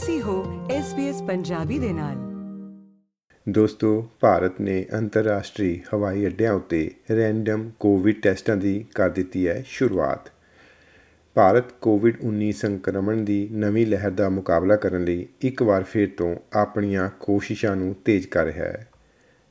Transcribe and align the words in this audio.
ਤੁਸੀਂ 0.00 0.22
ਹੋ 0.22 0.66
SBS 0.66 1.26
ਪੰਜਾਬੀ 1.26 1.78
ਦੇ 1.78 1.92
ਨਾਲ। 1.92 2.14
ਦੋਸਤੋ, 3.48 4.08
ਭਾਰਤ 4.20 4.60
ਨੇ 4.60 4.86
ਅੰਤਰਰਾਸ਼ਟਰੀ 4.94 5.82
ਹਵਾਈ 5.94 6.26
ਅੱਡਿਆਂ 6.26 6.52
ਉੱਤੇ 6.52 6.90
ਰੈਂਡਮ 7.10 7.70
ਕੋਵਿਡ 7.80 8.22
ਟੈਸਟਾਂ 8.22 8.56
ਦੀ 8.56 8.84
ਕਰ 8.94 9.10
ਦਿੱਤੀ 9.10 9.48
ਹੈ 9.48 9.64
ਸ਼ੁਰੂਆਤ। 9.66 10.30
ਭਾਰਤ 11.34 11.72
ਕੋਵਿਡ-19 11.72 12.52
ਸੰਕਰਮਣ 12.52 13.16
ਦੀ 13.16 13.48
ਨਵੀਂ 13.52 13.86
ਲਹਿਰ 13.86 14.10
ਦਾ 14.10 14.28
ਮੁਕਾਬਲਾ 14.28 14.76
ਕਰਨ 14.76 15.04
ਲਈ 15.04 15.28
ਇੱਕ 15.40 15.62
ਵਾਰ 15.62 15.82
ਫਿਰ 15.82 16.08
ਤੋਂ 16.16 16.36
ਆਪਣੀਆਂ 16.52 17.10
ਕੋਸ਼ਿਸ਼ਾਂ 17.20 17.76
ਨੂੰ 17.76 17.94
ਤੇਜ਼ 18.04 18.28
ਕਰ 18.28 18.44
ਰਿਹਾ 18.44 18.64
ਹੈ। 18.64 18.88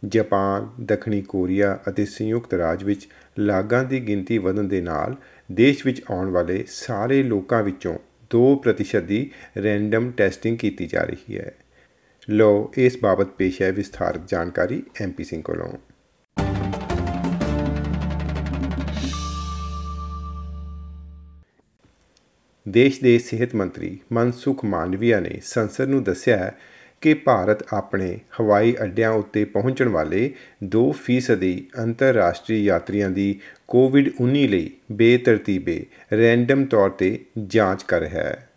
ਜਾਪਾਨ, 0.06 0.70
ਦੱਖਣੀ 0.82 1.22
ਕੋਰੀਆ 1.22 1.80
ਅਤੇ 1.90 2.06
ਸੰਯੁਕਤ 2.06 2.54
ਰਾਜ 2.54 2.84
ਵਿੱਚ 2.84 3.08
ਲਾਗਾਂ 3.40 3.84
ਦੀ 3.84 4.08
ਗਿਣਤੀ 4.08 4.38
ਵਧਣ 4.38 4.64
ਦੇ 4.64 4.82
ਨਾਲ 4.82 5.16
ਦੇਸ਼ 5.52 5.86
ਵਿੱਚ 5.86 6.02
ਆਉਣ 6.12 6.30
ਵਾਲੇ 6.30 6.66
ਸਾਰੇ 6.68 7.24
ਲੋਕਾਂ 7.24 7.64
ਵਿੱਚੋਂ 7.64 8.00
2% 8.30 9.00
ਦੀ 9.00 9.32
ਰੈਂਡਮ 9.64 10.12
ਟੈਸਟਿੰਗ 10.12 10.58
ਕੀਤੀ 10.58 10.86
ਜਾ 10.86 11.02
ਰਹੀ 11.02 11.38
ਹੈ। 11.38 11.52
ਲੋ 12.30 12.74
ਇਸ 12.78 12.98
ਬਾਬਤ 13.02 13.28
ਪੇਸ਼ 13.28 13.62
ਹੈ 13.62 13.72
ਵਿਸਥਾਰਤ 13.72 14.30
ਜਾਣਕਾਰੀ 14.30 14.84
ਐਮਪੀ 15.02 15.24
ਸਿੰਘ 15.24 15.42
ਕੋਲੋਂ। 15.42 15.78
ਦੇਸ਼ 22.70 23.02
ਦੇ 23.02 23.20
ਸਿਹਤ 23.20 23.56
ਮੰਤਰੀ 23.56 24.00
ਮਨਸੁਖ 24.12 24.66
ਮਾਂਡਵੀਆ 24.66 25.20
ਨੇ 25.20 25.40
ਸੰਸਦ 25.44 25.88
ਨੂੰ 25.88 26.04
ਦੱਸਿਆ 26.04 26.52
ਕਿ 27.03 27.15
ਭਾਰਤ 27.15 27.63
ਆਪਣੇ 27.75 28.19
ਹਵਾਈ 28.41 28.75
ਅੱਡਿਆਂ 28.83 29.11
ਉੱਤੇ 29.11 29.45
ਪਹੁੰਚਣ 29.45 29.89
ਵਾਲੇ 29.89 30.31
2% 30.77 31.53
ਅੰਤਰਰਾਸ਼ਟਰੀ 31.79 32.65
ਯਾਤਰੀਆਂ 32.65 33.11
ਦੀ 33.11 33.41
ਕੋਵਿਡ-19 33.69 34.47
ਲਈ 34.49 34.71
ਬੇਤਰਤੀਬੇ 34.93 35.85
ਰੈਂਡਮ 36.13 36.65
ਤੌਰ 36.65 36.91
ਤੇ 36.91 37.19
ਜਾਂਚ 37.47 37.83
ਕਰ 37.83 38.01
ਰਿਹਾ 38.01 38.23
ਹੈ 38.23 38.49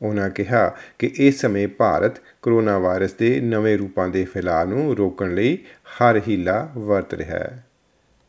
ਉਹਨਾਂ 0.00 0.30
ਕਿਹਾ 0.30 0.68
ਕਿ 0.98 1.10
ਇਸ 1.18 1.40
ਸਮੇਂ 1.40 1.68
ਭਾਰਤ 1.68 2.20
ਕੋਰੋਨਾ 2.42 2.78
ਵਾਇਰਸ 2.78 3.12
ਦੇ 3.12 3.38
ਨਵੇਂ 3.40 3.78
ਰੂਪਾਂ 3.78 4.08
ਦੇ 4.08 4.24
ਫੈਲਾਅ 4.24 4.64
ਨੂੰ 4.64 4.96
ਰੋਕਣ 4.96 5.34
ਲਈ 5.34 5.58
ਹਰ 5.96 6.20
ਹੀਲਾ 6.28 6.68
ਵਰਤ 6.78 7.14
ਰਿਹਾ 7.14 7.38
ਹੈ 7.38 7.66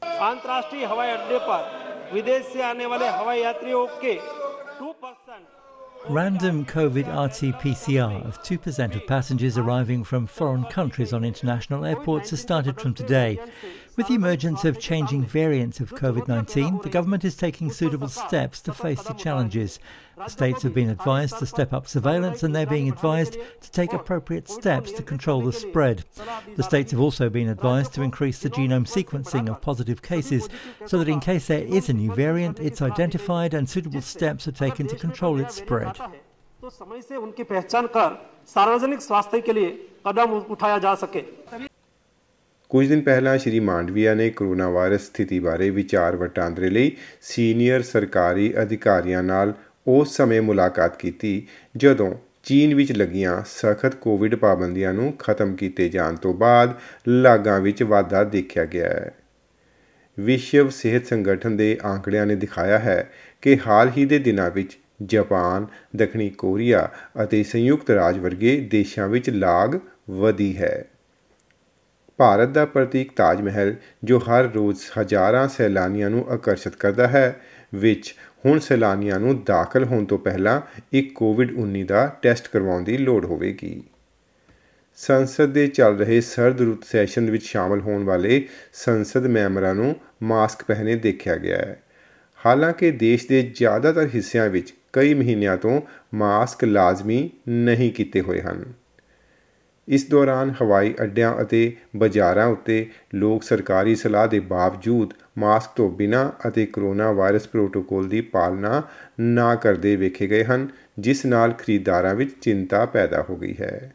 अंतर्राष्ट्रीय 0.02 0.86
हवाई 0.86 1.10
अड्डे 1.10 1.38
पर 1.40 2.14
विदेश 2.14 2.46
से 2.46 2.62
आने 2.62 2.86
वाले 2.86 3.08
हवाई 3.10 3.42
यात्रियों 3.42 3.86
के 4.02 4.14
two 4.80 4.92
percent 4.94 5.21
Random 6.09 6.65
COVID 6.65 7.07
RT 7.07 7.61
PCR 7.61 8.27
of 8.27 8.43
2% 8.43 8.97
of 8.97 9.07
passengers 9.07 9.57
arriving 9.57 10.03
from 10.03 10.27
foreign 10.27 10.65
countries 10.65 11.13
on 11.13 11.25
international 11.25 11.85
airports 11.85 12.31
has 12.31 12.41
started 12.41 12.81
from 12.81 12.93
today. 12.93 13.39
With 13.96 14.08
the 14.08 14.16
emergence 14.16 14.64
of 14.64 14.80
changing 14.80 15.26
variants 15.26 15.80
of 15.80 15.96
COVID 15.96 16.28
19, 16.28 16.82
the 16.84 16.90
government 16.90 17.26
is 17.26 17.36
taking 17.36 17.72
suitable 17.72 18.10
steps 18.10 18.62
to 18.62 18.74
face 18.74 19.02
the 19.02 19.14
challenges. 19.14 19.80
The 20.18 20.30
states 20.30 20.64
have 20.64 20.74
been 20.74 20.90
advised 20.90 21.40
to 21.40 21.46
step 21.46 21.74
up 21.74 21.88
surveillance 21.88 22.44
and 22.44 22.56
they're 22.56 22.66
being 22.66 22.90
advised 22.90 23.38
to 23.62 23.72
take 23.72 23.94
appropriate 23.94 24.50
steps 24.50 24.92
to 24.92 25.04
control 25.04 25.42
the 25.42 25.54
spread. 25.54 26.04
The 26.56 26.64
states 26.64 26.92
have 26.92 27.00
also 27.00 27.30
been 27.30 27.50
advised 27.50 27.94
to 27.94 28.02
increase 28.04 28.40
the 28.40 28.50
genome 28.50 28.88
sequencing 28.88 29.50
of 29.50 29.62
positive 29.62 30.02
cases 30.02 30.48
so 30.86 30.98
that 31.00 31.10
in 31.10 31.20
case 31.20 31.48
there 31.48 31.64
is 31.64 31.90
a 31.90 31.94
new 31.94 32.14
variant, 32.14 32.60
it's 32.60 32.82
identified 32.82 33.54
and 33.54 33.70
suitable 33.70 34.02
steps 34.02 34.48
are 34.48 34.52
taken 34.52 34.88
to 34.88 34.96
control 34.96 35.40
its 35.40 35.56
spread. 35.56 35.98
तो 36.62 36.70
समय 36.70 37.02
से 37.02 37.16
उनकी 37.16 37.44
पहचान 37.44 37.88
कर 37.96 38.14
सार्वजनिक 38.54 39.02
स्वास्थ्य 39.02 39.42
के 39.42 39.54
लिए 39.54 39.70
कदम 40.08 40.32
उठाया 40.54 40.78
जा 40.86 40.94
सके 41.04 41.22
ਕੁਝ 42.73 42.89
ਦਿਨ 42.89 43.01
ਪਹਿਲਾਂ 43.01 43.39
ਸ਼੍ਰੀ 43.39 43.61
ਮਾਂਡਵੀਆ 43.61 44.15
ਨੇ 44.15 44.31
ਕੋਰੋਨਾ 44.31 44.69
ਵਾਇਰਸ 44.69 45.01
ਸਥਿਤੀ 45.01 45.39
ਬਾਰੇ 45.39 45.71
ਵਿਚਾਰ 45.71 46.17
ਵਟਾਂਦਰੇ 46.17 46.69
ਲਈ 46.71 46.93
ਸੀਨੀਅਰ 47.23 47.83
ਸਰਕਾਰੀ 47.83 48.53
ਅਧਿਕਾਰੀਆਂ 48.63 49.23
ਨਾਲ 49.23 49.53
ਉਸ 49.87 50.17
ਸਮੇਂ 50.17 50.43
ਮੁਲਾਕਾਤ 50.43 50.97
ਕੀਤੀ, 50.97 51.47
ਜਦੋਂ 51.77 52.15
ਚੀਨ 52.43 52.75
ਵਿੱਚ 52.75 52.93
ਲੱਗੀਆਂ 52.93 53.43
ਸਖਤ 53.47 53.95
ਕੋਵਿਡ 53.95 54.35
ਪਾਬੰਦੀਆਂ 54.35 54.95
ਨੂੰ 54.95 55.13
ਖਤਮ 55.13 55.55
ਕੀਤੇ 55.57 55.89
ਜਾਣ 55.89 56.17
ਤੋਂ 56.17 56.35
ਬਾਅਦ 56.35 56.73
ਲਾਗਾਂ 57.09 57.61
ਵਿੱਚ 57.61 57.83
ਵਾਧਾ 57.83 58.25
ਦੇਖਿਆ 58.25 58.65
ਗਿਆ 58.65 58.89
ਹੈ। 58.89 59.13
ਵਿਸ਼ਵ 60.21 60.69
ਸਿਹਤ 60.69 61.07
ਸੰਗਠਨ 61.07 61.57
ਦੇ 61.57 61.79
ਆંકੜਿਆਂ 61.85 62.27
ਨੇ 62.27 62.37
ਦਿਖਾਇਆ 62.37 62.79
ਹੈ 62.79 63.11
ਕਿ 63.43 63.59
ਹਾਲ 63.67 63.91
ਹੀ 63.99 64.05
ਦੇ 64.05 64.19
ਦਿਨਾਂ 64.19 64.51
ਵਿੱਚ 64.51 64.79
ਜਾਪਾਨ, 65.03 65.67
ਦੱਖਣੀ 65.97 66.31
ਕੋਰੀਆ 66.31 66.89
ਅਤੇ 67.23 67.43
ਸੰਯੁਕਤ 67.43 67.91
ਰਾਜ 67.91 68.19
ਵਰਗੇ 68.19 68.69
ਦੇਸ਼ਾਂ 68.71 69.09
ਵਿੱਚ 69.09 69.31
ਲਾਗ 69.31 69.79
ਵਧੀ 70.11 70.57
ਹੈ। 70.57 70.85
ਭਾਰਤ 72.23 72.49
ਦਾ 72.49 72.65
ਪ੍ਰਤੀਕ 72.65 73.13
ਤਾਜ 73.17 73.41
ਮਹਿਲ 73.41 73.75
ਜੋ 74.05 74.19
ਹਰ 74.19 74.45
ਰੋਜ਼ 74.45 74.79
ਹਜ਼ਾਰਾਂ 75.01 75.49
ਸੈਲਾਨੀਆਂ 75.49 76.11
ਨੂੰ 76.11 76.27
ਆਕਰਸ਼ਿਤ 76.31 76.77
ਕਰਦਾ 76.77 77.09
ਹੈ, 77.09 77.41
ਵਿੱਚ 77.75 78.15
ਹੁਣ 78.47 78.59
ਸੈਲਾਨੀਆਂ 78.59 79.21
ਨੂੰ 79.21 79.45
ਦਾਖਲ 79.45 79.85
ਹੋਣ 79.85 80.05
ਤੋਂ 80.05 80.19
ਪਹਿਲਾਂ 80.19 80.61
ਇੱਕ 80.93 81.15
ਕੋਵਿਡ-19 81.15 81.85
ਦਾ 81.85 82.17
ਟੈਸਟ 82.23 82.49
ਕਰਵਾਉਣ 82.53 82.83
ਦੀ 82.83 82.99
ਲੋੜ 82.99 83.25
ਹੋਵੇਗੀ। 83.25 83.83
ਸੰਸਦ 84.97 85.47
ਦੇ 85.47 85.67
ਚੱਲ 85.67 85.99
ਰਹੇ 85.99 86.21
ਸਰਦ 86.21 86.61
ਰੁੱਤ 86.61 86.85
ਸੈਸ਼ਨ 86.85 87.31
ਵਿੱਚ 87.31 87.45
ਸ਼ਾਮਲ 87.45 87.81
ਹੋਣ 87.81 88.05
ਵਾਲੇ 88.05 88.49
ਸੰਸਦ 88.73 89.27
ਮੈਂਬਰਾਂ 89.27 89.75
ਨੂੰ 89.75 89.97
ਮਾਸਕ 90.23 90.63
ਪਹਿਨੇ 90.65 90.95
ਦੇਖਿਆ 90.95 91.37
ਗਿਆ 91.37 91.57
ਹੈ। 91.57 91.83
ਹਾਲਾਂਕਿ 92.47 92.91
ਦੇਸ਼ 92.91 93.29
ਦੇ 93.29 93.43
ਜ਼ਿਆਦਾਤਰ 93.43 94.09
ਹਿੱਸਿਆਂ 94.15 94.49
ਵਿੱਚ 94.49 94.75
ਕਈ 94.93 95.15
ਮਹੀਨਿਆਂ 95.15 95.57
ਤੋਂ 95.57 95.81
ਮਾਸਕ 96.15 96.65
ਲਾਜ਼ਮੀ 96.65 97.31
ਨਹੀਂ 97.49 97.93
ਕੀਤੇ 97.93 98.21
ਹੋਏ 98.21 98.41
ਹਨ। 98.41 98.82
ਇਸ 99.89 100.09
ਦੌਰਾਨ 100.11 100.55
ਹਵਾਈ 100.63 100.95
ਅੱਡਿਆਂ 101.03 101.43
ਅਤੇ 101.43 101.77
ਬਾਜ਼ਾਰਾਂ 101.97 102.47
ਉੱਤੇ 102.47 102.87
ਲੋਕ 103.15 103.43
ਸਰਕਾਰੀ 103.43 103.95
ਸਲਾਹ 103.95 104.29
ਦੇ 104.29 104.41
ਬਾਵਜੂਦ 104.41 105.15
ਮਾਸਕ 105.39 105.71
ਤੋਂ 105.77 105.91
ਬਿਨਾਂ 105.91 106.49
ਅਤੇ 106.49 106.67
ਕਰੋਨਾ 106.67 107.13
ਵਾਇਰਸ 107.13 107.49
ਪ੍ਰੋਟੋਕੋਲ 107.49 108.09
ਦੀ 108.09 108.21
ਪਾਲਣਾ 108.21 108.83
ਨਾ 109.21 109.55
ਕਰਦੇ 109.55 109.97
ਵੇਖੇ 109.97 110.27
ਗਏ 110.27 110.45
ਹਨ, 110.45 110.69
ਜਿਸ 110.99 111.27
ਨਾਲ 111.27 111.53
ਖਰੀਦਦਾਰਾਂ 111.53 112.15
ਵਿੱਚ 112.15 112.35
ਚਿੰਤਾ 112.41 112.87
ਪੈਦਾ 112.87 113.25
ਹੋ 113.31 113.37
ਗਈ 113.37 113.55
ਹੈ। 113.61 113.93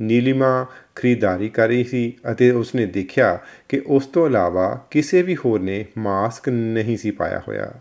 ਨੀਲਿਮਾ 0.00 0.66
ਖਰੀਦਦਾਰੀ 0.94 1.48
ਕਰ 1.48 1.68
ਰਹੀ 1.68 1.84
ਸੀ 1.84 2.12
ਅਤੇ 2.32 2.50
ਉਸਨੇ 2.50 2.86
ਦੇਖਿਆ 2.86 3.38
ਕਿ 3.68 3.82
ਉਸ 3.86 4.06
ਤੋਂ 4.06 4.26
ਇਲਾਵਾ 4.26 4.86
ਕਿਸੇ 4.90 5.22
ਵੀ 5.22 5.36
ਹੋਰ 5.36 5.60
ਨੇ 5.60 5.84
ਮਾਸਕ 5.98 6.48
ਨਹੀਂ 6.48 6.96
ਸੀ 6.96 7.10
ਪਾਇਆ 7.10 7.42
ਹੋਇਆ। 7.48 7.72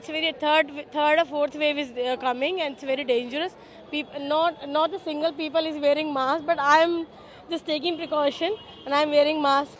It's 0.00 0.08
very 0.08 0.32
third, 0.34 0.68
third 0.90 1.18
or 1.18 1.26
fourth 1.26 1.54
wave 1.54 1.76
is 1.76 1.90
uh, 1.92 2.16
coming, 2.18 2.62
and 2.62 2.72
it's 2.72 2.84
very 2.84 3.04
dangerous. 3.04 3.52
People, 3.90 4.22
not 4.28 4.62
not 4.66 4.94
a 4.94 5.00
single 5.00 5.34
people 5.34 5.68
is 5.70 5.76
wearing 5.78 6.14
mask, 6.14 6.46
but 6.46 6.62
I'm 6.66 6.94
just 7.50 7.66
taking 7.66 7.98
precaution 7.98 8.56
and 8.86 8.94
I'm 8.94 9.10
wearing 9.10 9.42
mask. 9.42 9.76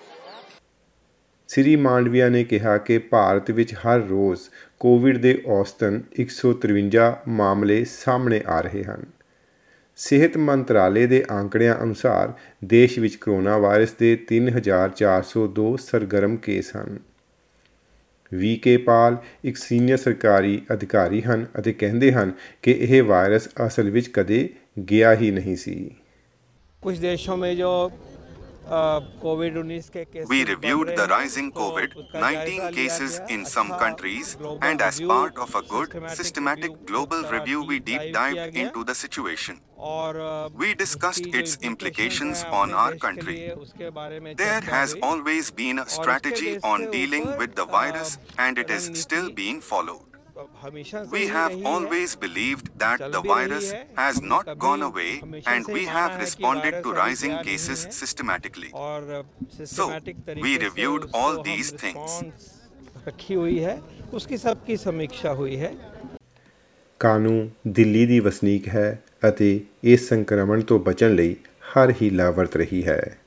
ਸ੍ਰੀ 1.48 1.74
ਮਾਂਡਵੀਆ 1.76 2.28
ਨੇ 2.28 2.44
ਕਿਹਾ 2.44 2.76
ਕਿ 2.78 2.98
ਭਾਰਤ 3.12 3.50
ਵਿੱਚ 3.50 3.74
ਹਰ 3.74 4.06
ਰੋਜ਼ 4.08 4.48
Covid 4.80 5.18
ਦੇ 5.18 5.34
ਔਸਤਨ 5.50 6.00
153 6.20 7.10
ਮਾਮਲੇ 7.40 7.82
ਸਾਹਮਣੇ 7.86 8.42
ਆ 8.46 8.60
ਰਹੇ 8.60 8.84
ਹਨ 8.84 9.04
ਸਿਹਤ 9.98 10.36
ਮੰਤਰਾਲੇ 10.48 11.06
ਦੇ 11.06 11.24
ਆંકੜਿਆਂ 11.30 11.74
ਅਨੁਸਾਰ 11.82 12.32
ਦੇਸ਼ 12.78 12.98
ਵਿੱਚ 12.98 13.16
ਕਰੋਨਾ 13.16 13.58
ਵਾਇਰਸ 13.58 13.94
ਦੇ 14.00 14.16
3402 14.32 15.76
ਸਰਗਰਮ 15.90 16.36
ਕੇਸ 16.46 16.76
ਹਨ 16.76 16.98
ਵੀ 18.31 18.55
ਕੇ 18.55 18.77
ਪਾਲ 18.77 19.17
ਇੱਕ 19.45 19.57
ਸੀਨੀਅਰ 19.57 19.97
ਸਰਕਾਰੀ 19.97 20.61
ਅਧਿਕਾਰੀ 20.73 21.21
ਹਨ 21.21 21.45
ਅਤੇ 21.59 21.73
ਕਹਿੰਦੇ 21.73 22.11
ਹਨ 22.11 22.31
ਕਿ 22.63 22.71
ਇਹ 22.71 23.01
ਵਾਇਰਸ 23.03 23.49
ਅਸਲ 23.67 23.89
ਵਿੱਚ 23.89 24.07
ਕਦੇ 24.07 24.47
ਗਿਆ 24.89 25.13
ਹੀ 25.15 25.31
ਨਹੀਂ 25.31 25.55
ਸੀ 25.55 25.77
कुछ 26.83 26.97
देशों 26.99 27.35
में 27.37 27.51
जो 27.57 27.69
कोविड 27.89 27.91
19 27.91 27.91
के 27.91 27.93
case 27.95 28.08
We 28.68 30.44
reviewed 30.44 30.96
the 30.96 31.06
rising 31.08 31.52
COVID 31.52 32.14
19 32.14 32.72
cases 32.72 33.20
in 33.28 33.44
some 33.44 33.68
countries, 33.70 34.36
and 34.62 34.80
as 34.80 35.00
part 35.00 35.36
of 35.36 35.54
a 35.54 35.62
good, 35.62 36.10
systematic 36.10 36.86
global 36.86 37.22
review, 37.24 37.62
we 37.64 37.80
deep 37.80 38.12
dived 38.12 38.56
into 38.56 38.84
the 38.84 38.94
situation. 38.94 39.60
We 40.54 40.74
discussed 40.74 41.26
its 41.26 41.56
implications 41.62 42.44
on 42.44 42.72
our 42.72 42.94
country. 42.96 43.52
There 44.36 44.60
has 44.60 44.94
always 45.02 45.50
been 45.50 45.78
a 45.78 45.88
strategy 45.88 46.58
on 46.62 46.90
dealing 46.90 47.36
with 47.38 47.54
the 47.56 47.64
virus, 47.64 48.18
and 48.38 48.58
it 48.58 48.70
is 48.70 48.90
still 48.94 49.30
being 49.30 49.60
followed. 49.60 50.09
We 51.10 51.26
have 51.28 51.54
always 51.64 52.14
believed 52.16 52.70
that 52.78 53.04
the 53.12 53.22
virus 53.22 53.72
has 53.96 54.20
not 54.22 54.58
gone 54.58 54.82
away 54.82 55.10
and 55.46 55.66
we 55.68 55.84
have 55.86 56.18
responded 56.18 56.82
to 56.82 56.92
rising 56.94 57.36
cases 57.40 57.86
systematically. 57.92 58.70
So, 59.66 59.88
we 60.38 60.58
reviewed 60.58 61.08
all 61.14 61.42
these 61.42 61.72
things. 61.74 62.22
ਰੱਖੀ 63.06 63.36
ਹੋਈ 63.36 63.62
ਹੈ 63.64 63.80
ਉਸकी 64.14 64.36
ਸਭ 64.36 64.56
ਕੀ 64.66 64.76
ਸਮੀਖਿਆ 64.76 65.32
ਹੋਈ 65.34 65.56
ਹੈ 65.56 65.72
ਕਾਨੂੰ 67.00 67.50
ਦਿੱਲੀ 67.68 68.04
ਦੀ 68.06 68.18
ਵਸਨੀਕ 68.20 68.68
ਹੈ 68.68 69.02
ਅਤੇ 69.28 69.48
ਇਸ 69.84 70.08
ਸੰਕਰਮਣ 70.08 70.60
ਤੋਂ 70.62 70.78
ਬਚਣ 70.80 71.14
ਲਈ 71.14 71.36
ਹਰ 71.72 71.92
ਹੀਲਾ 72.02 72.30
ਵਰਤ 72.30 72.56
ਰਹੀ 72.56 72.82
ਹੈ 72.86 73.19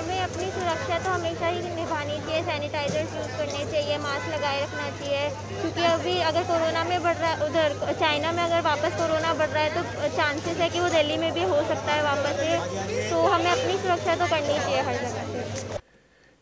हमें 0.00 0.18
अपनी 0.20 0.46
सुरक्षा 0.50 0.98
तो 0.98 1.10
हमेशा 1.10 1.46
ही 1.48 1.74
निभानी 1.76 2.18
चाहिए 2.18 2.42
सैनिटाइजर्स 2.44 3.14
यूज़ 3.16 3.32
करने 3.36 3.64
चाहिए 3.66 3.98
मास्क 4.00 4.28
लगाए 4.28 4.62
रखना 4.62 4.88
चाहिए 4.92 5.28
क्योंकि 5.52 5.84
अभी 5.86 6.16
अगर 6.24 6.42
कोरोना 6.44 6.84
में 6.84 6.98
बढ़ 7.02 7.16
रहा 7.16 7.30
है 7.30 7.48
उधर 7.48 7.94
चाइना 7.94 8.32
में 8.32 8.42
अगर 8.42 8.60
वापस 8.64 8.98
कोरोना 8.98 9.34
बढ़ 9.36 9.48
रहा 9.48 9.62
है 9.62 9.70
तो 9.74 10.16
चांसेस 10.16 10.56
है 10.58 10.68
कि 10.70 10.80
वो 10.80 10.88
दिल्ली 10.90 11.16
में 11.16 11.32
भी 11.32 11.42
हो 11.46 11.62
सकता 11.64 11.92
है 11.92 12.02
वापस 12.04 12.40
से 12.40 13.10
तो 13.10 13.26
हमें 13.28 13.50
अपनी 13.50 13.78
सुरक्षा 13.78 14.16
तो 14.16 14.30
करनी 14.30 14.58
चाहिए 14.58 14.80
हर 14.82 15.02
जगह 15.02 15.32
से 15.32 15.84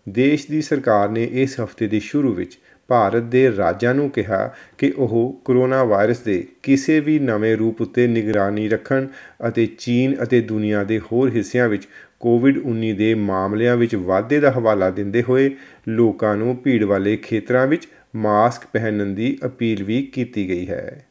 ਦੇਸ਼ 0.06 0.46
ਦੀ 0.50 0.60
ਸਰਕਾਰ 0.60 1.08
ਨੇ 1.08 1.22
ਇਸ 1.32 1.58
ਹਫਤੇ 1.60 1.86
ਦੇ 1.86 1.98
ਸ਼ੁਰੂ 2.00 2.32
ਵਿੱਚ 2.34 2.58
ਭਾਰਤ 2.88 3.22
ਦੇ 3.24 3.50
ਰਾਜਾਂ 3.56 3.94
ਨੂੰ 3.94 4.08
ਕਿਹਾ 4.10 4.54
ਕਿ 4.78 4.92
ਉਹ 4.96 5.14
ਕਰੋਨਾ 5.44 5.82
ਵਾਇਰਸ 5.84 6.18
ਦੇ 6.18 6.44
ਕਿਸੇ 6.62 6.98
ਵੀ 7.00 7.18
ਨਵੇਂ 7.18 7.56
ਰੂਪ 7.56 7.80
ਉੱਤੇ 7.82 8.06
ਨਿਗਰਾਨੀ 8.06 8.68
ਰੱਖਣ 8.68 9.06
ਅਤੇ 9.48 9.66
ਚੀਨ 9.78 10.16
ਅਤੇ 10.22 10.40
ਦੁਨੀਆ 10.40 10.82
ਦੇ 10.84 10.98
ਹੋਰ 11.12 11.30
ਹਿੱਸਿਆਂ 11.30 11.68
ਵਿੱਚ 11.68 11.86
ਕੋਵਿਡ-19 12.19 12.93
ਦੇ 12.93 13.13
ਮਾਮਲਿਆਂ 13.13 13.77
ਵਿੱਚ 13.77 13.95
ਵਾਧੇ 13.95 14.39
ਦਾ 14.39 14.51
ਹਵਾਲਾ 14.51 14.89
ਦਿੰਦੇ 14.89 15.23
ਹੋਏ 15.23 15.55
ਲੋਕਾਂ 15.87 16.37
ਨੂੰ 16.37 16.57
ਭੀੜ 16.57 16.83
ਵਾਲੇ 16.83 17.17
ਖੇਤਰਾਂ 17.17 17.67
ਵਿੱਚ 17.67 17.87
ਮਾਸਕ 18.15 18.61
ਪਹਿਨਣ 18.73 19.05
ਦੀ 19.05 19.37
ਅਪੀਲ 19.45 19.83
ਵੀ 19.83 20.01
ਕੀਤੀ 20.03 20.49
ਗਈ 20.49 20.69
ਹੈ। 20.69 21.05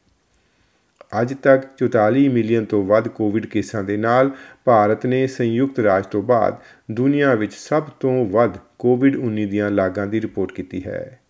ਅੱਜ 1.22 1.34
ਤੱਕ 1.34 1.64
44 1.76 2.28
ਮਿਲੀਅਨ 2.28 2.64
ਤੋਂ 2.64 2.84
ਵੱਧ 2.84 3.08
ਕੋਵਿਡ 3.08 3.46
ਕੇਸਾਂ 3.46 3.84
ਦੇ 3.84 3.96
ਨਾਲ 3.96 4.30
ਭਾਰਤ 4.64 5.06
ਨੇ 5.06 5.26
ਸੰਯੁਕਤ 5.26 5.80
ਰਾਜ 5.80 6.06
ਤੋਂ 6.06 6.22
ਬਾਅਦ 6.22 6.56
ਦੁਨੀਆ 6.90 7.34
ਵਿੱਚ 7.34 7.52
ਸਭ 7.52 7.82
ਤੋਂ 8.00 8.26
ਵੱਧ 8.26 8.56
ਕੋਵਿਡ-19 8.78 9.46
ਦੀਆਂ 9.46 9.70
ਲਾਗਾਂ 9.70 10.06
ਦੀ 10.06 10.20
ਰਿਪੋਰਟ 10.20 10.52
ਕੀਤੀ 10.52 10.82
ਹੈ। 10.86 11.20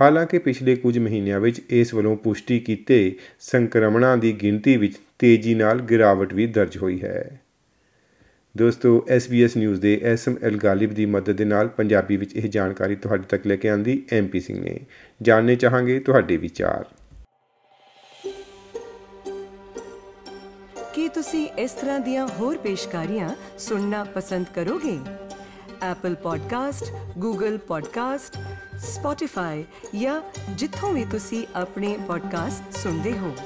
ਹਾਲਾਂਕਿ 0.00 0.38
ਪਿਛਲੇ 0.38 0.76
ਕੁਝ 0.76 0.98
ਮਹੀਨਿਆਂ 0.98 1.40
ਵਿੱਚ 1.40 1.60
ਇਸ 1.70 1.94
ਵੱਲੋਂ 1.94 2.16
ਪੁਸ਼ਟੀ 2.16 2.60
ਕੀਤੇ 2.60 3.16
ਸੰਕਰਮਣਾਂ 3.40 4.16
ਦੀ 4.16 4.32
ਗਿਣਤੀ 4.32 4.76
ਵਿੱਚ 4.76 4.94
ਤੇਜ਼ੀ 5.18 5.54
ਨਾਲ 5.54 5.80
ਗਿਰਾਵਟ 5.80 6.34
ਵੀ 6.34 6.46
ਦਰਜ 6.46 6.76
ਹੋਈ 6.76 7.02
ਹੈ। 7.02 7.40
ਦੋਸਤੋ 8.56 9.06
SBS 9.16 9.50
ਨਿਊਜ਼ 9.56 9.80
ਦੇ 9.80 10.00
ਐਸਐਮ 10.04 10.36
ਐਲ 10.42 10.56
ਗਾਲਿਬ 10.56 10.94
ਦੀ 10.94 11.06
ਮਦਦ 11.06 11.32
ਦੇ 11.32 11.44
ਨਾਲ 11.44 11.68
ਪੰਜਾਬੀ 11.68 12.16
ਵਿੱਚ 12.16 12.36
ਇਹ 12.36 12.48
ਜਾਣਕਾਰੀ 12.48 12.96
ਤੁਹਾਡੇ 12.96 13.22
ਤੱਕ 13.22 13.46
ਲੈ 13.46 13.56
ਕੇ 13.56 13.68
ਆਂਦੀ 13.68 14.06
ਐਮਪੀ 14.12 14.40
ਸਿੰਘ 14.40 14.64
ਨੇ। 14.64 14.80
ਜਾਣਨੇ 15.22 15.56
ਚਾਹਾਂਗੇ 15.56 16.00
ਤੁਹਾਡੇ 16.00 16.36
ਵਿਚਾਰ। 16.36 16.84
ਕੀ 20.94 21.08
ਤੁਸੀਂ 21.08 21.48
ਇਸ 21.48 21.72
ਤਰ੍ਹਾਂ 21.72 22.00
ਦੀਆਂ 22.00 22.28
ਹੋਰ 22.28 22.58
ਪੇਸ਼ਕਾਰੀਆਂ 22.58 23.30
ਸੁਣਨਾ 23.58 24.04
ਪਸੰਦ 24.04 24.46
ਕਰੋਗੇ? 24.54 24.98
Apple 25.92 26.16
Podcast, 26.16 26.94
Google 27.26 27.54
Podcast, 27.54 28.40
Spotify 28.74 29.62
ਜਾਂ 30.00 30.22
ਜਿੱਥੋਂ 30.54 30.92
ਵੀ 30.92 31.04
ਤੁਸੀਂ 31.10 31.46
ਆਪਣੇ 31.54 31.98
ਪੋਡਕਾਸਟ 32.06 32.76
ਸੁਣਦੇ 32.76 33.12
ਹੋ। 33.12 33.36